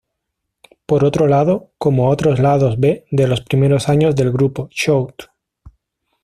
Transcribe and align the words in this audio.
Por 0.87 1.05
otro 1.05 1.27
lado, 1.27 1.73
como 1.77 2.09
otros 2.09 2.39
lados 2.39 2.79
B 2.79 3.05
de 3.11 3.27
los 3.27 3.41
primeros 3.41 3.87
años 3.87 4.15
del 4.15 4.31
grupo, 4.31 4.67
"Shout! 4.71 5.29